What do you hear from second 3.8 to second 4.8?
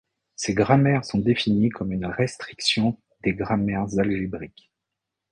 algébriques.